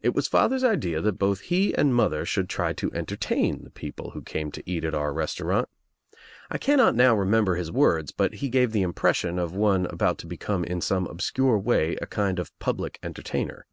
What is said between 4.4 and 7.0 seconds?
to eat at our restaurant. I cannot